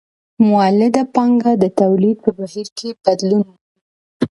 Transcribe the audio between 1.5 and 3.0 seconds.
د تولید په بهیر کې